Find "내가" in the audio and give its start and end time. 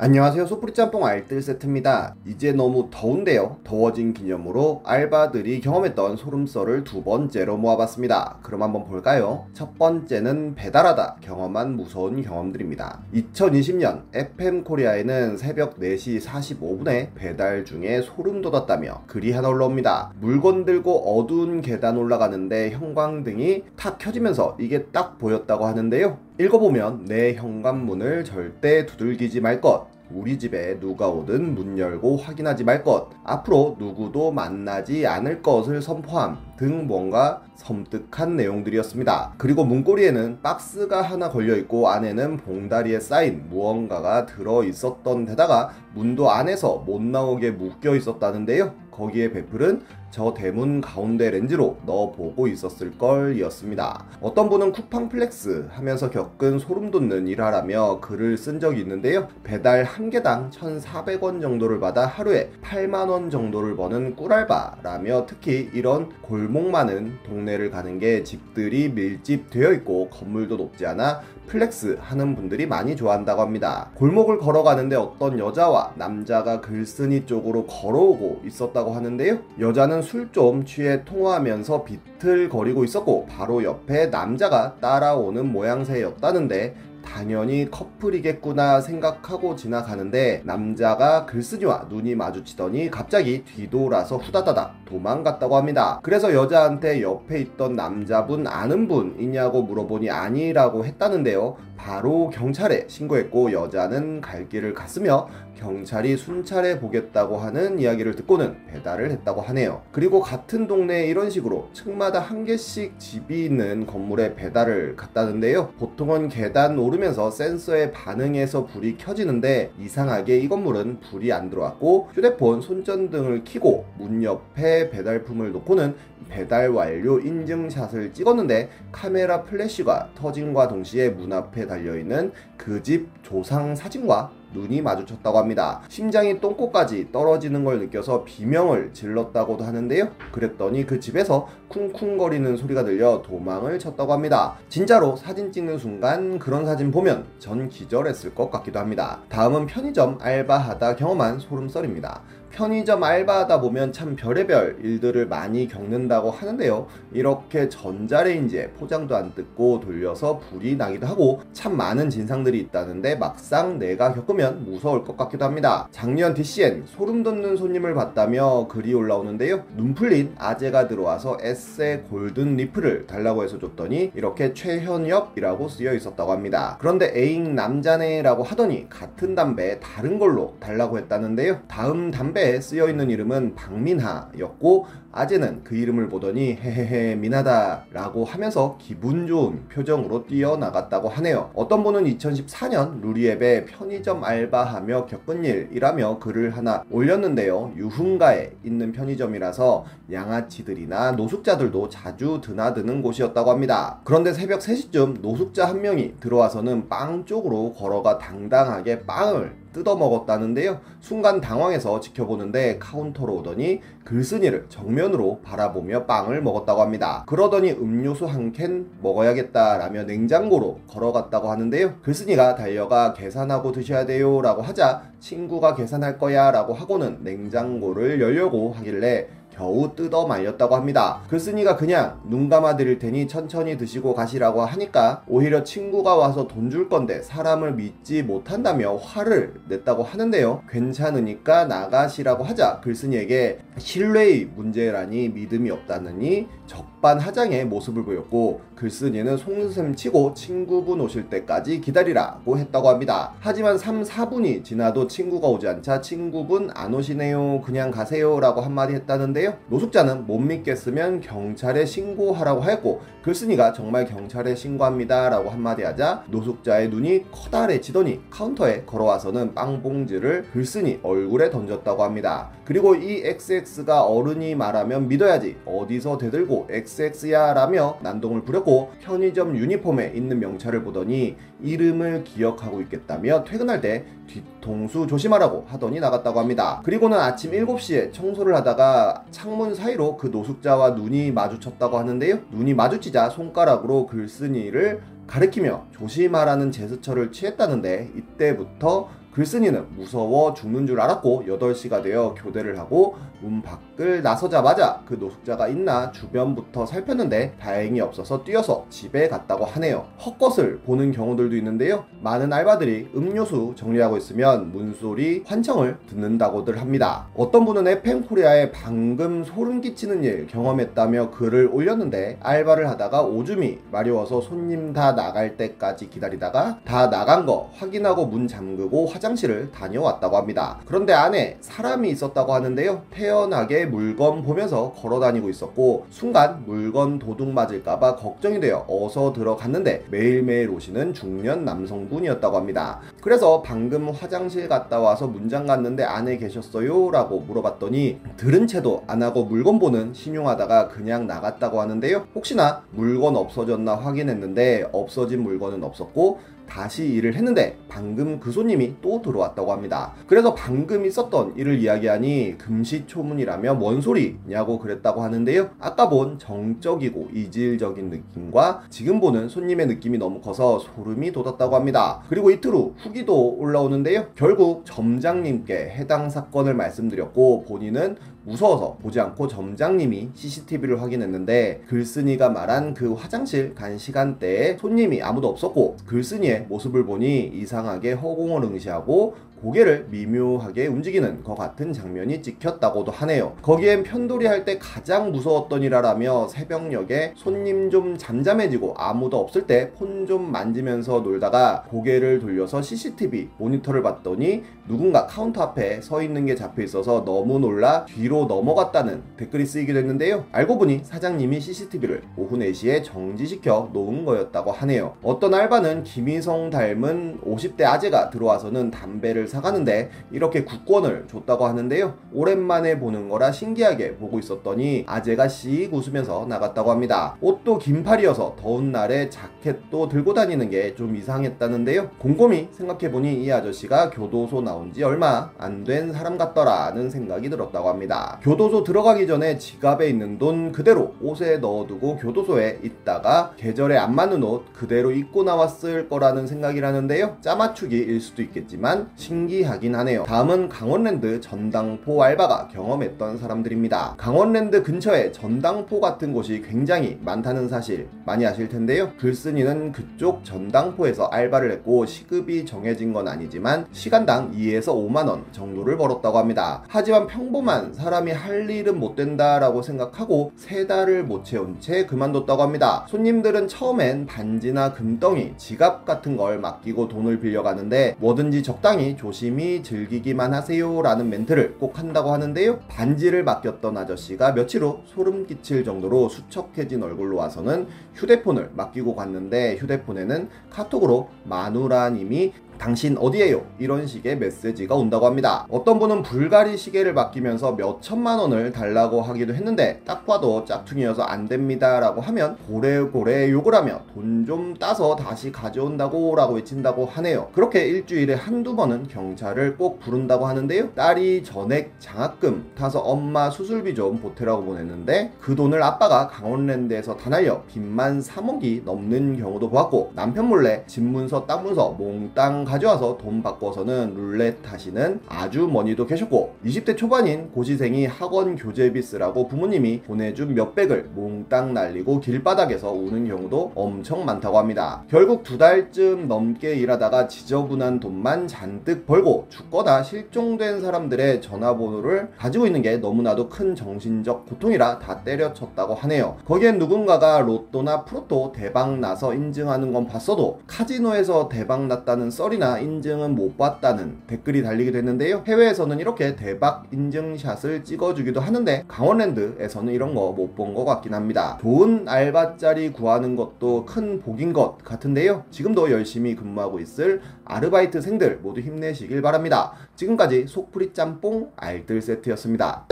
163.78-164.14